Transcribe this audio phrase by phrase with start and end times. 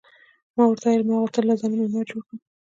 [0.55, 2.37] ما ورته وویل: ما غوښتل له ځانه معمار جوړ کړم.